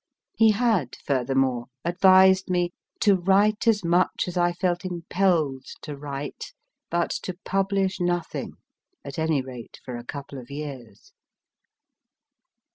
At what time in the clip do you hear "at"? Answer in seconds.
9.05-9.19